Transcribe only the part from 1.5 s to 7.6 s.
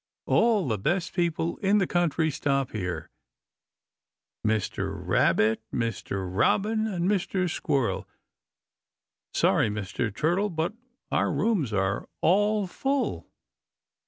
in the country stop here. Mr. Rabbit, Mr. Robin and Mr.